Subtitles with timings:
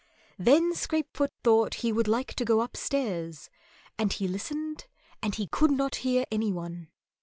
[0.39, 3.51] Then Scrapefoot thought he would like to go upstairs;
[3.99, 4.87] and he listened
[5.21, 6.87] and he could not hear any one.